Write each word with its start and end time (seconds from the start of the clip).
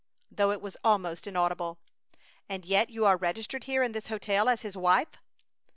though 0.31 0.49
it 0.51 0.63
was 0.63 0.75
almost 0.83 1.27
inaudible. 1.27 1.77
"And 2.49 2.65
yet 2.65 2.89
you 2.89 3.05
are 3.05 3.17
registered 3.17 3.65
here 3.65 3.83
in 3.83 3.91
this 3.91 4.07
hotel 4.07 4.49
as 4.49 4.63
his 4.63 4.75
wife?" 4.75 5.21